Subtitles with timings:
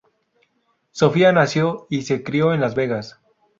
[0.89, 3.21] Sophia nació y se crio en Las Vegas.